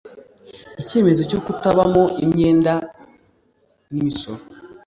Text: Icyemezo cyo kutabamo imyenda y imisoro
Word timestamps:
Icyemezo 0.81 1.21
cyo 1.29 1.39
kutabamo 1.45 2.03
imyenda 2.23 2.73
y 3.91 3.95
imisoro 4.01 4.41